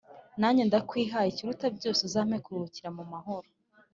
Nanjye 0.39 0.61
ndakwihaye 0.65 1.27
ikiruta 1.31 1.67
byose 1.77 1.99
uzampe 2.07 2.35
kuruhukira 2.43 2.89
mu 2.97 3.03
mahoro 3.11 3.47